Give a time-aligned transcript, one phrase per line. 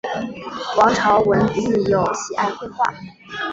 [0.79, 2.83] 王朝闻自幼喜爱绘画。